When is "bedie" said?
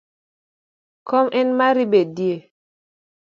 1.91-2.35